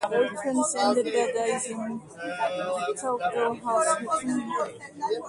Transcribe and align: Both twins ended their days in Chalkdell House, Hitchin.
Both 0.09 0.41
twins 0.41 0.75
ended 0.79 1.05
their 1.13 1.31
days 1.31 1.67
in 1.67 1.99
Chalkdell 2.97 3.63
House, 3.63 3.97
Hitchin. 4.23 4.51